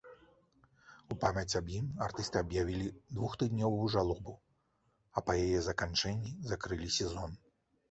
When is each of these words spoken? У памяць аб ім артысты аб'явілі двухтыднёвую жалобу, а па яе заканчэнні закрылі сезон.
У 1.15 1.17
памяць 1.23 1.57
аб 1.59 1.67
ім 1.79 1.85
артысты 2.05 2.37
аб'явілі 2.43 2.87
двухтыднёвую 3.19 3.85
жалобу, 3.99 4.33
а 5.15 5.25
па 5.31 5.39
яе 5.45 5.59
заканчэнні 5.71 6.37
закрылі 6.51 6.93
сезон. 6.99 7.41